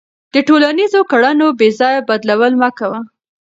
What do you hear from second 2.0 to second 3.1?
بدلول مه کوه.